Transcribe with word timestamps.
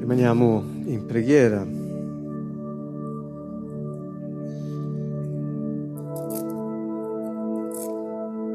Rimaniamo 0.00 0.64
in 0.86 1.04
preghiera. 1.06 1.64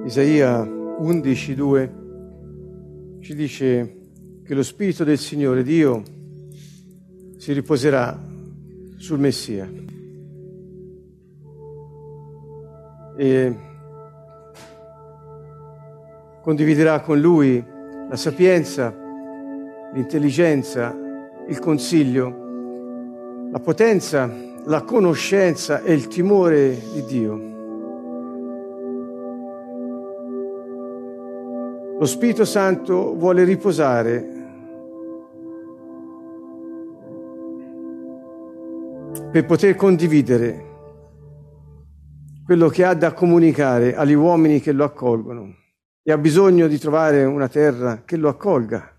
Isaia 0.05 0.63
11:2 0.63 1.89
ci 3.19 3.35
dice 3.35 3.95
che 4.43 4.55
lo 4.55 4.63
Spirito 4.63 5.03
del 5.03 5.19
Signore 5.19 5.61
Dio 5.61 6.01
si 7.37 7.53
riposerà 7.53 8.19
sul 8.95 9.19
Messia. 9.19 9.71
E 13.17 13.55
condividerà 16.41 17.01
con 17.01 17.19
lui 17.19 17.63
la 18.09 18.15
sapienza, 18.15 18.91
l'intelligenza, 19.93 21.03
il 21.47 21.59
consiglio, 21.59 23.49
la 23.51 23.59
potenza, 23.59 24.29
la 24.65 24.81
conoscenza 24.81 25.81
e 25.81 25.93
il 25.93 26.07
timore 26.07 26.77
di 26.93 27.05
Dio. 27.05 27.53
Lo 31.97 32.05
Spirito 32.05 32.45
Santo 32.45 33.15
vuole 33.15 33.43
riposare. 33.43 34.33
Per 39.31 39.45
poter 39.45 39.75
condividere 39.75 40.73
quello 42.45 42.69
che 42.69 42.83
ha 42.83 42.93
da 42.93 43.13
comunicare 43.13 43.95
agli 43.95 44.13
uomini 44.13 44.59
che 44.59 44.71
lo 44.71 44.83
accolgono. 44.83 45.53
E 46.03 46.11
ha 46.11 46.17
bisogno 46.17 46.67
di 46.67 46.77
trovare 46.77 47.23
una 47.23 47.47
terra 47.47 48.03
che 48.05 48.17
lo 48.17 48.29
accolga, 48.29 48.94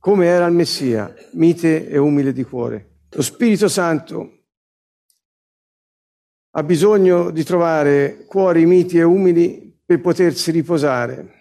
come 0.00 0.26
era 0.26 0.46
il 0.46 0.54
Messia, 0.54 1.14
mite 1.34 1.86
e 1.86 1.98
umile 1.98 2.32
di 2.32 2.42
cuore. 2.42 3.02
Lo 3.10 3.22
Spirito 3.22 3.68
Santo 3.68 4.46
ha 6.52 6.62
bisogno 6.62 7.30
di 7.30 7.44
trovare 7.44 8.24
cuori 8.24 8.64
miti 8.64 8.96
e 8.96 9.02
umili 9.02 9.78
per 9.84 10.00
potersi 10.00 10.50
riposare 10.50 11.34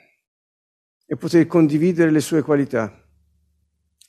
e 1.06 1.16
poter 1.16 1.48
condividere 1.48 2.12
le 2.12 2.20
sue 2.20 2.42
qualità, 2.42 3.08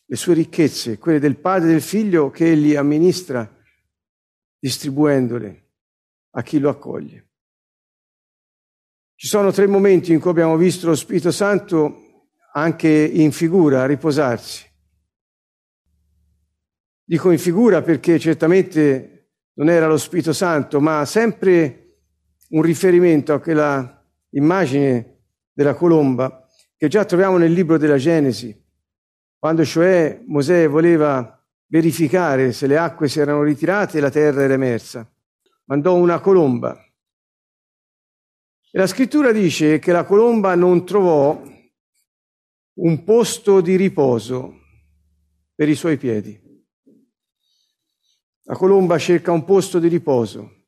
le 0.05 0.17
sue 0.17 0.34
ricchezze, 0.34 0.98
quelle 0.98 1.20
del 1.20 1.39
Padre 1.39 1.69
e 1.69 1.73
del 1.73 1.83
Figlio 1.83 2.31
che 2.31 2.51
egli 2.51 2.75
amministra 2.75 3.48
distribuendole 4.59 5.69
a 6.33 6.42
chi 6.42 6.59
lo 6.59 6.69
accoglie. 6.69 7.29
Ci 9.14 9.29
sono 9.29 9.53
tre 9.53 9.67
momenti 9.67 10.12
in 10.12 10.19
cui 10.19 10.31
abbiamo 10.31 10.57
visto 10.57 10.89
lo 10.89 10.95
Spirito 10.97 11.31
Santo 11.31 12.09
anche 12.53 12.89
in 12.89 13.33
figura, 13.33 13.83
a 13.83 13.87
riposarsi. 13.87 14.69
Dico 17.05 17.31
in 17.31 17.39
figura 17.39 17.83
perché 17.83 18.19
certamente 18.19 19.31
non 19.55 19.69
era 19.69 19.87
lo 19.87 19.97
Spirito 19.97 20.33
Santo, 20.33 20.81
ma 20.81 21.05
sempre 21.05 21.97
un 22.51 22.62
riferimento 22.62 23.33
a 23.33 23.41
quella 23.41 24.05
immagine 24.31 25.23
della 25.53 25.75
colomba 25.75 26.47
che 26.77 26.89
già 26.89 27.05
troviamo 27.05 27.37
nel 27.37 27.53
libro 27.53 27.77
della 27.77 27.98
Genesi, 27.98 28.59
quando 29.39 29.64
cioè 29.64 30.23
Mosè 30.27 30.69
voleva 30.69 31.39
verificare 31.67 32.53
se 32.53 32.67
le 32.67 32.79
acque 32.79 33.09
si 33.09 33.20
erano 33.20 33.42
ritirate 33.42 33.98
e 33.98 34.01
la 34.01 34.11
terra 34.11 34.42
era 34.42 34.55
emersa. 34.55 35.09
Mandò 35.64 35.95
una 35.95 36.20
colomba. 36.20 36.79
E 38.73 38.79
la 38.79 38.87
scrittura 38.87 39.33
dice 39.33 39.79
che 39.79 39.92
la 39.92 40.05
colomba 40.05 40.55
non 40.55 40.87
trovò 40.87 41.42
un 42.75 43.05
posto 43.05 43.61
di 43.61 43.77
riposo 43.77 44.59
per 45.55 45.69
i 45.69 45.75
suoi 45.75 45.97
piedi. 45.97 46.39
La 48.45 48.55
colomba 48.55 48.99
cerca 48.99 49.33
un 49.33 49.45
posto 49.45 49.79
di 49.79 49.89
riposo 49.89 50.67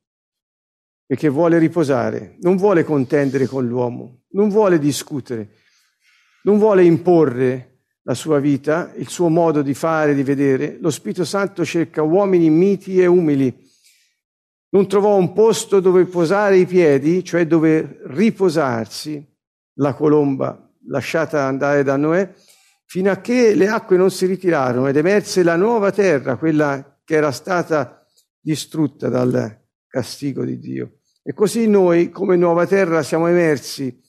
perché 1.06 1.28
vuole 1.28 1.58
riposare, 1.58 2.36
non 2.40 2.56
vuole 2.56 2.84
contendere 2.84 3.46
con 3.46 3.66
l'uomo, 3.66 4.22
non 4.30 4.48
vuole 4.48 4.78
discutere, 4.78 5.56
non 6.44 6.58
vuole 6.58 6.84
imporre 6.84 7.84
la 8.02 8.14
sua 8.14 8.38
vita, 8.40 8.92
il 8.96 9.08
suo 9.08 9.28
modo 9.28 9.62
di 9.62 9.74
fare, 9.74 10.14
di 10.14 10.22
vedere. 10.22 10.78
Lo 10.80 10.90
Spirito 10.90 11.24
Santo 11.24 11.64
cerca 11.64 12.02
uomini 12.02 12.50
miti 12.50 12.98
e 13.00 13.06
umili. 13.06 13.70
Non 14.70 14.88
trovò 14.88 15.16
un 15.16 15.32
posto 15.32 15.80
dove 15.80 16.04
posare 16.06 16.58
i 16.58 16.66
piedi, 16.66 17.22
cioè 17.22 17.46
dove 17.46 18.00
riposarsi, 18.06 19.24
la 19.74 19.94
colomba 19.94 20.71
lasciata 20.86 21.44
andare 21.44 21.82
da 21.82 21.96
Noè, 21.96 22.32
fino 22.84 23.10
a 23.10 23.20
che 23.20 23.54
le 23.54 23.68
acque 23.68 23.96
non 23.96 24.10
si 24.10 24.26
ritirarono 24.26 24.86
ed 24.88 24.96
emerse 24.96 25.42
la 25.42 25.56
nuova 25.56 25.90
terra, 25.90 26.36
quella 26.36 27.00
che 27.04 27.14
era 27.14 27.32
stata 27.32 28.06
distrutta 28.40 29.08
dal 29.08 29.60
castigo 29.86 30.44
di 30.44 30.58
Dio. 30.58 30.98
E 31.22 31.32
così 31.32 31.68
noi, 31.68 32.10
come 32.10 32.36
nuova 32.36 32.66
terra, 32.66 33.02
siamo 33.02 33.28
emersi 33.28 34.00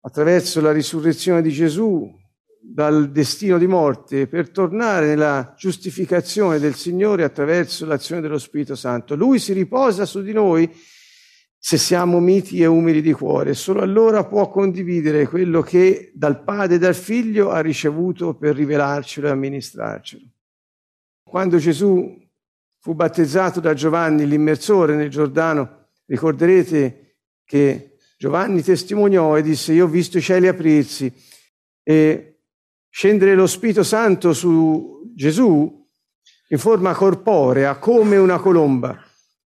attraverso 0.00 0.60
la 0.60 0.72
risurrezione 0.72 1.42
di 1.42 1.50
Gesù 1.50 2.18
dal 2.62 3.10
destino 3.10 3.58
di 3.58 3.66
morte 3.66 4.26
per 4.26 4.50
tornare 4.50 5.06
nella 5.06 5.54
giustificazione 5.56 6.58
del 6.58 6.74
Signore 6.74 7.24
attraverso 7.24 7.86
l'azione 7.86 8.20
dello 8.20 8.38
Spirito 8.38 8.74
Santo. 8.74 9.14
Lui 9.14 9.38
si 9.38 9.52
riposa 9.52 10.04
su 10.04 10.22
di 10.22 10.32
noi 10.32 10.70
se 11.62 11.76
siamo 11.76 12.20
miti 12.20 12.62
e 12.62 12.64
umili 12.64 13.02
di 13.02 13.12
cuore, 13.12 13.52
solo 13.52 13.82
allora 13.82 14.24
può 14.24 14.48
condividere 14.48 15.28
quello 15.28 15.60
che 15.60 16.10
dal 16.14 16.42
Padre 16.42 16.76
e 16.76 16.78
dal 16.78 16.94
Figlio 16.94 17.50
ha 17.50 17.60
ricevuto 17.60 18.34
per 18.34 18.56
rivelarcelo 18.56 19.26
e 19.26 19.30
amministrarcelo. 19.30 20.24
Quando 21.22 21.58
Gesù 21.58 22.18
fu 22.78 22.94
battezzato 22.94 23.60
da 23.60 23.74
Giovanni 23.74 24.26
l'immersore 24.26 24.96
nel 24.96 25.10
Giordano, 25.10 25.88
ricorderete 26.06 27.18
che 27.44 27.98
Giovanni 28.16 28.62
testimoniò 28.62 29.36
e 29.36 29.42
disse, 29.42 29.74
io 29.74 29.84
ho 29.84 29.88
visto 29.88 30.16
i 30.16 30.22
cieli 30.22 30.48
aprirsi 30.48 31.12
e 31.82 32.40
scendere 32.88 33.34
lo 33.34 33.46
Spirito 33.46 33.82
Santo 33.82 34.32
su 34.32 35.12
Gesù 35.14 35.86
in 36.48 36.58
forma 36.58 36.94
corporea, 36.94 37.76
come 37.76 38.16
una 38.16 38.38
colomba. 38.38 38.98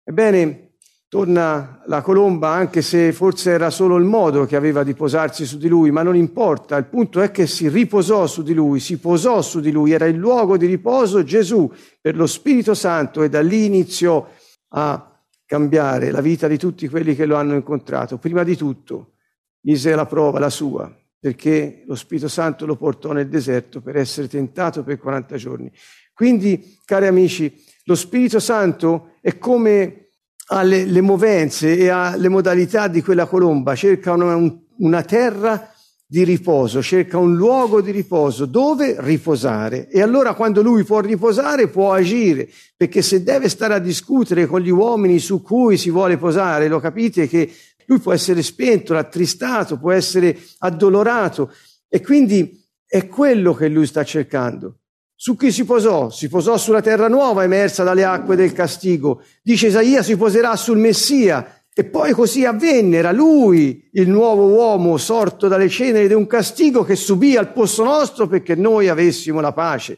Ebbene, 0.06 0.66
torna 1.09 1.81
la 1.85 2.01
colomba, 2.01 2.50
anche 2.50 2.81
se 2.81 3.13
forse 3.13 3.51
era 3.51 3.69
solo 3.69 3.95
il 3.95 4.03
modo 4.03 4.45
che 4.45 4.57
aveva 4.57 4.84
di 4.84 4.94
posarsi 4.94 5.45
su 5.45 5.57
di 5.57 5.69
lui, 5.69 5.90
ma 5.90 6.03
non 6.03 6.16
importa, 6.16 6.75
il 6.75 6.85
punto 6.85 7.22
è 7.22 7.31
che 7.31 7.47
si 7.47 7.69
riposò 7.69 8.28
su 8.28 8.44
di 8.44 8.53
lui, 8.53 8.81
si 8.81 9.00
posò 9.00 9.41
su 9.41 9.62
di 9.62 9.72
lui, 9.72 9.94
era 9.94 10.06
il 10.06 10.17
luogo 10.17 10.57
di 10.57 10.66
riposo 10.66 11.23
Gesù 11.23 11.72
per 12.01 12.17
lo 12.17 12.28
Spirito 12.28 12.73
Santo 12.73 13.23
e 13.23 13.29
da 13.29 13.41
lì 13.41 13.66
iniziò 13.66 14.28
a 14.69 15.22
cambiare 15.46 16.12
la 16.12 16.19
vita 16.19 16.47
di 16.47 16.57
tutti 16.57 16.90
quelli 16.90 17.16
che 17.16 17.25
lo 17.25 17.38
hanno 17.38 17.56
incontrato. 17.56 18.17
Prima 18.17 18.44
di 18.44 18.57
tutto 18.57 19.13
mise 19.62 19.96
la 19.96 20.06
prova, 20.06 20.40
la 20.40 20.50
sua, 20.50 20.94
perché 21.17 21.84
lo 21.88 21.96
Spirito 21.96 22.28
Santo 22.28 22.66
lo 22.66 22.75
portò 22.75 23.13
nel 23.13 23.29
deserto 23.29 23.81
per 23.81 23.96
essere 23.96 24.28
tentato 24.28 24.84
per 24.84 24.97
40 24.97 25.38
giorni. 25.38 25.72
Quindi, 26.13 26.79
cari 26.84 27.07
amici, 27.07 27.63
lo 27.85 27.96
Spirito 27.96 28.40
Santo 28.40 29.13
è 29.22 29.38
come 29.38 30.06
ha 30.50 30.62
le, 30.62 30.85
le 30.85 31.02
movenze 31.02 31.78
e 31.78 31.90
ha 31.90 32.16
le 32.16 32.30
modalità 32.30 32.88
di 32.88 33.02
quella 33.02 33.25
colomba, 33.25 33.75
cerca 33.75 34.13
una, 34.13 34.35
una 34.78 35.02
terra 35.03 35.72
di 36.09 36.24
riposo, 36.24 36.81
cerca 36.81 37.18
un 37.18 37.35
luogo 37.35 37.81
di 37.81 37.91
riposo 37.91 38.46
dove 38.46 38.96
riposare. 39.00 39.90
E 39.90 40.02
allora 40.02 40.34
quando 40.35 40.62
lui 40.62 40.85
può 40.85 41.02
riposare 41.02 41.68
può 41.68 41.91
agire, 41.91 42.50
perché 42.78 43.02
se 43.02 43.24
deve 43.24 43.50
stare 43.50 43.74
a 43.74 43.80
discutere 43.80 44.46
con 44.46 44.62
gli 44.62 44.69
uomini 44.69 45.19
su 45.19 45.41
cui 45.41 45.75
si 45.75 45.90
vuole 45.90 46.18
posare, 46.18 46.69
lo 46.69 46.79
capite 46.79 47.28
che 47.28 47.52
lui 47.88 48.00
può 48.00 48.14
essere 48.14 48.41
spento, 48.41 48.94
rattristato, 48.94 49.78
può 49.78 49.91
essere 49.91 50.38
addolorato 50.59 51.52
e 51.90 52.02
quindi 52.02 52.66
è 52.85 53.06
quello 53.08 53.53
che 53.53 53.68
lui 53.68 53.85
sta 53.85 54.06
cercando. 54.06 54.79
Su 55.19 55.35
chi 55.35 55.52
si 55.52 55.66
posò? 55.66 56.11
Si 56.11 56.29
posò 56.29 56.58
sulla 56.58 56.81
terra 56.81 57.08
nuova 57.08 57.43
emersa 57.43 57.84
dalle 57.84 58.03
acque 58.03 58.35
del 58.35 58.53
castigo. 58.53 59.23
Dice 59.41 59.66
Isaia 59.66 60.03
si 60.03 60.16
poserà 60.16 60.55
sul 60.55 60.78
Messia, 60.78 61.64
e 61.73 61.85
poi 61.85 62.11
così 62.11 62.46
avvenne, 62.46 62.97
era 62.97 63.11
lui 63.11 63.90
il 63.93 64.09
nuovo 64.09 64.46
uomo 64.46 64.96
sorto 64.97 65.47
dalle 65.47 65.69
ceneri 65.69 66.08
di 66.08 66.14
un 66.14 66.28
castigo 66.28 66.84
che 66.84 66.96
subì 66.96 67.35
al 67.35 67.52
posto 67.52 67.84
nostro 67.84 68.28
perché 68.28 68.53
noi 68.53 68.90
avessimo 68.90 69.41
la 69.41 69.53
pace. 69.53 69.97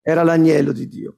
Era 0.00 0.22
l'agnello 0.22 0.72
di 0.72 0.88
Dio. 0.88 1.16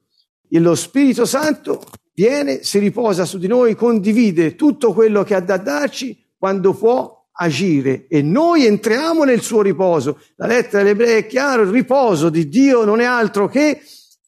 E 0.48 0.58
lo 0.58 0.74
Spirito 0.74 1.24
Santo 1.24 1.84
viene, 2.14 2.64
si 2.64 2.80
riposa 2.80 3.24
su 3.24 3.38
di 3.38 3.46
noi, 3.46 3.76
condivide 3.76 4.56
tutto 4.56 4.92
quello 4.92 5.22
che 5.22 5.34
ha 5.36 5.40
da 5.40 5.56
darci 5.56 6.20
quando 6.36 6.74
può 6.74 7.15
agire 7.38 8.06
e 8.08 8.22
noi 8.22 8.64
entriamo 8.66 9.24
nel 9.24 9.42
suo 9.42 9.62
riposo. 9.62 10.20
La 10.36 10.46
lettera 10.46 10.82
all'ebreo 10.82 11.18
è 11.18 11.26
chiaro, 11.26 11.62
il 11.62 11.70
riposo 11.70 12.30
di 12.30 12.48
Dio 12.48 12.84
non 12.84 13.00
è 13.00 13.04
altro 13.04 13.48
che 13.48 13.80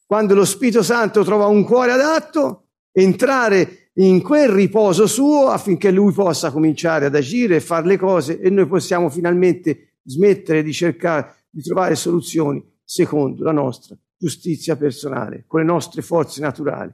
quando 0.06 0.34
lo 0.34 0.44
Spirito 0.44 0.82
Santo 0.82 1.24
trova 1.24 1.46
un 1.46 1.64
cuore 1.64 1.92
adatto, 1.92 2.68
entrare 2.92 3.90
in 3.94 4.22
quel 4.22 4.48
riposo 4.48 5.06
suo 5.06 5.48
affinché 5.48 5.90
lui 5.90 6.12
possa 6.12 6.50
cominciare 6.50 7.06
ad 7.06 7.14
agire 7.14 7.56
e 7.56 7.60
fare 7.60 7.86
le 7.86 7.98
cose 7.98 8.40
e 8.40 8.48
noi 8.48 8.66
possiamo 8.66 9.10
finalmente 9.10 9.96
smettere 10.04 10.62
di 10.62 10.72
cercare 10.72 11.34
di 11.50 11.62
trovare 11.62 11.94
soluzioni 11.94 12.64
secondo 12.84 13.42
la 13.42 13.52
nostra 13.52 13.96
giustizia 14.16 14.76
personale, 14.76 15.44
con 15.46 15.60
le 15.60 15.66
nostre 15.66 16.02
forze 16.02 16.40
naturali. 16.40 16.92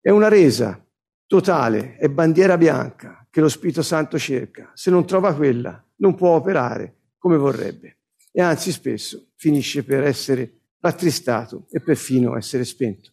È 0.00 0.10
una 0.10 0.28
resa 0.28 0.83
totale, 1.34 1.96
è 1.96 2.08
bandiera 2.08 2.56
bianca 2.56 3.26
che 3.28 3.40
lo 3.40 3.48
Spirito 3.48 3.82
Santo 3.82 4.18
cerca. 4.18 4.70
Se 4.74 4.90
non 4.90 5.04
trova 5.04 5.34
quella, 5.34 5.84
non 5.96 6.14
può 6.14 6.36
operare 6.36 6.94
come 7.18 7.36
vorrebbe 7.36 7.98
e 8.30 8.40
anzi 8.40 8.70
spesso 8.70 9.30
finisce 9.34 9.82
per 9.82 10.04
essere 10.04 10.60
rattristato 10.78 11.66
e 11.70 11.80
perfino 11.80 12.36
essere 12.36 12.64
spento. 12.64 13.10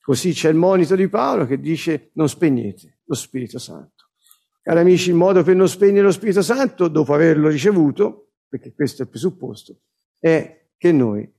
Così 0.00 0.32
c'è 0.32 0.48
il 0.48 0.56
monito 0.56 0.94
di 0.94 1.08
Paolo 1.08 1.44
che 1.44 1.60
dice 1.60 2.10
non 2.14 2.28
spegnete 2.28 3.00
lo 3.04 3.14
Spirito 3.14 3.58
Santo. 3.58 4.08
Cari 4.62 4.80
amici, 4.80 5.10
il 5.10 5.16
modo 5.16 5.42
per 5.42 5.54
non 5.54 5.68
spegnere 5.68 6.02
lo 6.02 6.12
Spirito 6.12 6.40
Santo, 6.40 6.88
dopo 6.88 7.12
averlo 7.12 7.48
ricevuto, 7.48 8.30
perché 8.48 8.72
questo 8.72 9.02
è 9.02 9.04
il 9.04 9.10
presupposto, 9.10 9.80
è 10.18 10.68
che 10.78 10.92
noi 10.92 11.30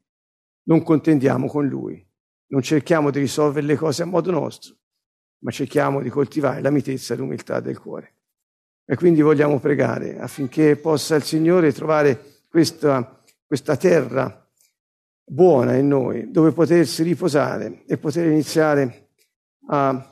non 0.64 0.84
contendiamo 0.84 1.48
con 1.48 1.68
Lui, 1.68 2.06
non 2.48 2.62
cerchiamo 2.62 3.10
di 3.10 3.20
risolvere 3.20 3.66
le 3.66 3.75
cose 3.75 4.04
a 4.04 4.06
modo 4.06 4.30
nostro, 4.30 4.75
ma 5.39 5.51
cerchiamo 5.51 6.01
di 6.01 6.09
coltivare 6.09 6.62
la 6.62 6.69
mitezza 6.69 7.13
e 7.13 7.18
l'umiltà 7.18 7.59
del 7.59 7.80
cuore. 7.80 8.13
E 8.86 8.95
quindi 8.95 9.21
vogliamo 9.21 9.59
pregare 9.59 10.18
affinché 10.19 10.75
possa 10.75 11.15
il 11.15 11.24
Signore 11.24 11.71
trovare 11.71 12.41
questa, 12.50 13.21
questa 13.45 13.77
terra 13.77 14.47
buona 15.24 15.75
in 15.75 15.88
noi, 15.88 16.31
dove 16.31 16.51
potersi 16.51 17.03
riposare 17.03 17.83
e 17.86 17.97
poter 17.97 18.25
iniziare 18.25 19.09
a 19.68 20.12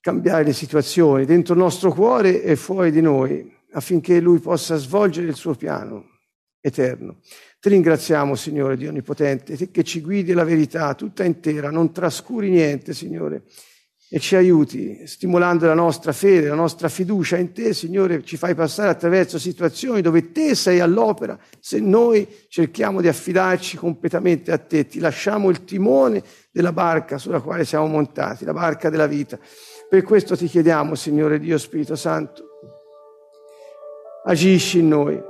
cambiare 0.00 0.44
le 0.44 0.52
situazioni 0.52 1.24
dentro 1.24 1.54
il 1.54 1.60
nostro 1.60 1.92
cuore 1.92 2.42
e 2.42 2.56
fuori 2.56 2.90
di 2.90 3.00
noi, 3.00 3.54
affinché 3.72 4.20
Lui 4.20 4.40
possa 4.40 4.76
svolgere 4.76 5.28
il 5.28 5.36
suo 5.36 5.54
piano 5.54 6.18
eterno. 6.60 7.20
Ti 7.60 7.68
ringraziamo, 7.68 8.34
Signore 8.34 8.76
Dio 8.76 8.88
Onnipotente, 8.88 9.70
che 9.70 9.84
ci 9.84 10.00
guidi 10.00 10.32
la 10.32 10.44
verità 10.44 10.94
tutta 10.94 11.22
intera, 11.22 11.70
non 11.70 11.92
trascuri 11.92 12.50
niente, 12.50 12.92
Signore 12.92 13.44
e 14.08 14.20
ci 14.20 14.36
aiuti, 14.36 15.04
stimolando 15.04 15.66
la 15.66 15.74
nostra 15.74 16.12
fede, 16.12 16.48
la 16.48 16.54
nostra 16.54 16.88
fiducia 16.88 17.36
in 17.36 17.52
te, 17.52 17.74
Signore, 17.74 18.22
ci 18.22 18.36
fai 18.36 18.54
passare 18.54 18.88
attraverso 18.88 19.36
situazioni 19.36 20.00
dove 20.00 20.30
te 20.30 20.54
sei 20.54 20.78
all'opera, 20.78 21.36
se 21.58 21.80
noi 21.80 22.26
cerchiamo 22.48 23.00
di 23.00 23.08
affidarci 23.08 23.76
completamente 23.76 24.52
a 24.52 24.58
te, 24.58 24.86
ti 24.86 25.00
lasciamo 25.00 25.50
il 25.50 25.64
timone 25.64 26.22
della 26.52 26.72
barca 26.72 27.18
sulla 27.18 27.40
quale 27.40 27.64
siamo 27.64 27.86
montati, 27.86 28.44
la 28.44 28.52
barca 28.52 28.90
della 28.90 29.08
vita. 29.08 29.38
Per 29.88 30.02
questo 30.02 30.36
ti 30.36 30.46
chiediamo, 30.46 30.94
Signore 30.94 31.40
Dio 31.40 31.58
Spirito 31.58 31.96
Santo, 31.96 32.44
agisci 34.24 34.78
in 34.78 34.88
noi, 34.88 35.20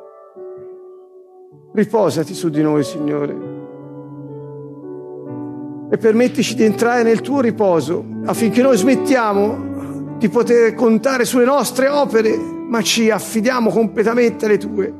riposati 1.72 2.34
su 2.34 2.50
di 2.50 2.60
noi, 2.60 2.84
Signore 2.84 3.55
e 5.96 5.98
permettici 5.98 6.54
di 6.54 6.62
entrare 6.62 7.02
nel 7.02 7.22
tuo 7.22 7.40
riposo 7.40 8.04
affinché 8.26 8.60
noi 8.62 8.76
smettiamo 8.76 10.14
di 10.18 10.28
poter 10.28 10.74
contare 10.74 11.24
sulle 11.24 11.44
nostre 11.44 11.88
opere, 11.88 12.36
ma 12.36 12.82
ci 12.82 13.10
affidiamo 13.10 13.70
completamente 13.70 14.44
alle 14.44 14.58
tue. 14.58 14.92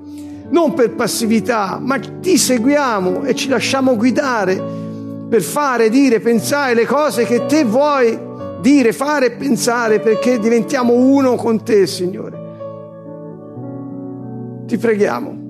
Non 0.48 0.74
per 0.74 0.94
passività, 0.94 1.78
ma 1.80 1.98
ti 1.98 2.38
seguiamo 2.38 3.24
e 3.24 3.34
ci 3.34 3.48
lasciamo 3.48 3.96
guidare 3.96 4.62
per 5.28 5.42
fare, 5.42 5.90
dire, 5.90 6.20
pensare 6.20 6.74
le 6.74 6.86
cose 6.86 7.24
che 7.24 7.46
te 7.46 7.64
vuoi 7.64 8.18
dire, 8.60 8.92
fare 8.92 9.26
e 9.26 9.30
pensare 9.32 10.00
perché 10.00 10.38
diventiamo 10.38 10.94
uno 10.94 11.34
con 11.34 11.62
te, 11.62 11.86
Signore. 11.86 12.44
Ti 14.66 14.78
preghiamo. 14.78 15.44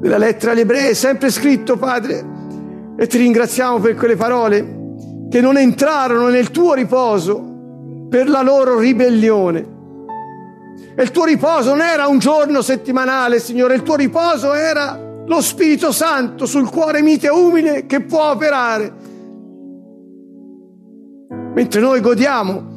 Nella 0.00 0.18
lettera 0.18 0.52
agli 0.52 0.60
ebrei 0.60 0.90
è 0.90 0.94
sempre 0.94 1.30
scritto, 1.30 1.76
Padre, 1.76 2.31
e 2.96 3.06
ti 3.06 3.18
ringraziamo 3.18 3.78
per 3.78 3.94
quelle 3.94 4.16
parole 4.16 4.80
che 5.30 5.40
non 5.40 5.56
entrarono 5.56 6.28
nel 6.28 6.50
tuo 6.50 6.74
riposo 6.74 8.06
per 8.08 8.28
la 8.28 8.42
loro 8.42 8.78
ribellione. 8.78 9.70
E 10.94 11.02
il 11.02 11.10
tuo 11.10 11.24
riposo 11.24 11.70
non 11.70 11.80
era 11.80 12.06
un 12.06 12.18
giorno 12.18 12.60
settimanale, 12.60 13.40
Signore, 13.40 13.74
il 13.74 13.82
tuo 13.82 13.96
riposo 13.96 14.52
era 14.52 14.98
lo 15.24 15.40
Spirito 15.40 15.92
Santo 15.92 16.44
sul 16.44 16.68
cuore 16.68 17.00
mite 17.00 17.28
e 17.28 17.30
umile 17.30 17.86
che 17.86 18.02
può 18.02 18.30
operare. 18.30 18.92
Mentre 21.54 21.80
noi 21.80 22.00
godiamo 22.00 22.70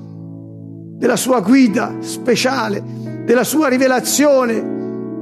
della 0.97 1.17
sua 1.17 1.41
guida 1.41 1.95
speciale, 1.99 2.81
della 3.25 3.43
sua 3.43 3.67
rivelazione 3.67 4.74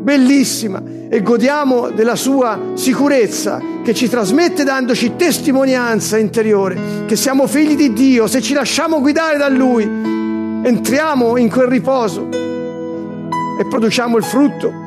bellissima 0.04 0.84
e 1.08 1.22
godiamo 1.22 1.90
della 1.90 2.18
sua 2.18 2.60
sicurezza 2.74 3.62
che 3.84 3.94
ci 3.94 4.10
trasmette 4.10 4.66
dandoci 4.66 5.16
testimonianza 5.16 6.18
interiore, 6.18 7.06
che 7.06 7.16
siamo 7.16 7.48
figli 7.48 7.76
di 7.76 7.94
Dio, 7.94 8.28
se 8.28 8.42
ci 8.42 8.54
lasciamo 8.54 9.00
guidare 9.00 9.38
da 9.38 9.48
Lui, 9.48 9.84
entriamo 9.84 11.38
in 11.38 11.50
quel 11.50 11.68
riposo 11.68 12.28
e 12.30 13.66
produciamo 13.70 14.18
il 14.18 14.24
frutto. 14.24 14.82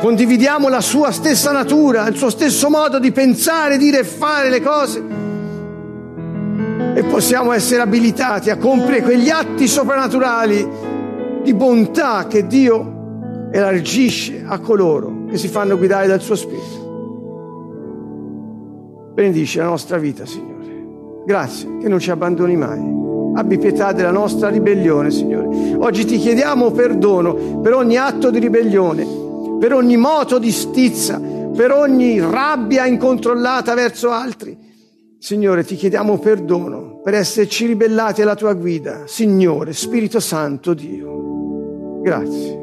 Condividiamo 0.00 0.68
la 0.68 0.82
sua 0.82 1.12
stessa 1.12 1.50
natura, 1.50 2.06
il 2.08 2.16
suo 2.16 2.30
stesso 2.30 2.68
modo 2.68 2.98
di 2.98 3.12
pensare, 3.12 3.78
dire 3.78 4.00
e 4.00 4.04
fare 4.04 4.50
le 4.50 4.62
cose 4.62 5.02
e 6.94 7.02
possiamo 7.02 7.52
essere 7.52 7.82
abilitati 7.82 8.50
a 8.50 8.56
compiere 8.56 9.02
quegli 9.02 9.28
atti 9.28 9.66
soprannaturali 9.66 10.83
di 11.44 11.52
bontà 11.52 12.26
che 12.26 12.46
Dio 12.46 13.48
elargisce 13.52 14.42
a 14.46 14.58
coloro 14.58 15.26
che 15.28 15.36
si 15.36 15.48
fanno 15.48 15.76
guidare 15.76 16.06
dal 16.06 16.22
suo 16.22 16.34
Spirito. 16.34 16.82
Benedici 19.14 19.58
la 19.58 19.66
nostra 19.66 19.98
vita, 19.98 20.24
Signore. 20.24 21.22
Grazie 21.26 21.76
che 21.78 21.88
non 21.88 22.00
ci 22.00 22.10
abbandoni 22.10 22.56
mai. 22.56 22.80
Abbi 23.36 23.58
pietà 23.58 23.92
della 23.92 24.10
nostra 24.10 24.48
ribellione, 24.48 25.10
Signore. 25.10 25.76
Oggi 25.76 26.06
ti 26.06 26.16
chiediamo 26.18 26.70
perdono 26.70 27.60
per 27.60 27.74
ogni 27.74 27.96
atto 27.96 28.30
di 28.30 28.38
ribellione, 28.38 29.06
per 29.60 29.74
ogni 29.74 29.98
moto 29.98 30.38
di 30.38 30.50
stizza, 30.50 31.20
per 31.20 31.72
ogni 31.72 32.18
rabbia 32.20 32.86
incontrollata 32.86 33.74
verso 33.74 34.10
altri. 34.10 34.56
Signore, 35.18 35.64
ti 35.64 35.74
chiediamo 35.76 36.18
perdono 36.18 37.00
per 37.02 37.14
esserci 37.14 37.66
ribellati 37.66 38.22
alla 38.22 38.34
tua 38.34 38.54
guida. 38.54 39.02
Signore, 39.06 39.72
Spirito 39.72 40.20
Santo 40.20 40.74
Dio. 40.74 41.33
Grazie, 42.04 42.54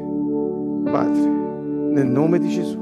Padre, 0.84 1.28
nel 1.28 2.06
nome 2.06 2.38
di 2.38 2.48
Gesù. 2.48 2.81